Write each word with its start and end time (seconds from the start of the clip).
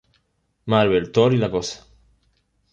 Marvel, 0.65 1.11
Thor 1.11 1.31
y 1.31 1.37
la 1.37 1.51
Cosa. 1.51 1.85